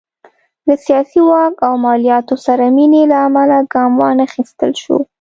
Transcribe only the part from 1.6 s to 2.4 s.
او مالیاتو